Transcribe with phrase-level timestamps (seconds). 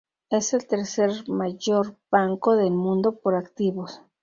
[0.31, 4.01] Es el tercer mayor banco del mundo por activos.